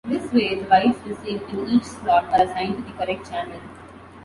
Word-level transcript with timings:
This 0.05 0.33
way, 0.33 0.55
the 0.55 0.65
bytes 0.65 1.05
received 1.05 1.47
in 1.53 1.67
each 1.67 1.83
slot 1.83 2.23
are 2.33 2.41
assigned 2.41 2.77
to 2.77 2.81
the 2.91 2.97
correct 2.97 3.29
channel. 3.29 3.61